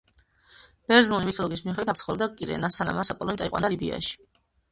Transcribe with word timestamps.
ბერძნული 0.91 1.27
მითოლოგიის 1.27 1.61
მიხედვით 1.67 1.91
აქ 1.93 2.01
ცხოვრობდა 2.01 2.29
კირენა, 2.41 2.73
სანამ 2.79 2.99
მას 3.01 3.13
აპოლონი 3.17 3.43
წაიყვანდა 3.43 3.73
ლიბიაში. 3.77 4.19